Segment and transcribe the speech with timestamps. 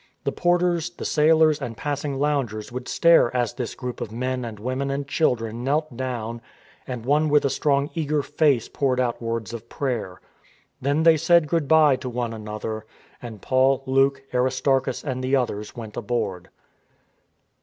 [0.23, 4.57] The porters, the sailors, and passing loungers would stare as this group of men and
[4.59, 6.41] women and children knelt down,
[6.87, 10.19] and one with a strong eager face poured out words of prayer.
[10.81, 12.87] Then they said" Good bye" to one another,
[13.21, 16.49] and Paul, Luke, Aris tarchus, and the others went aboard.